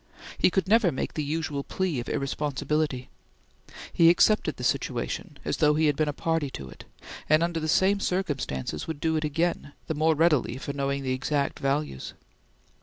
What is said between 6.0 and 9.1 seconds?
a party to it, and under the same circumstances would